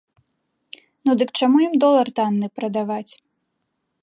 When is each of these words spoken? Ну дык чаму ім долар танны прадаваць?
Ну 1.09 1.15
дык 1.19 1.29
чаму 1.39 1.57
ім 1.67 1.75
долар 1.83 2.07
танны 2.21 2.47
прадаваць? 2.59 3.09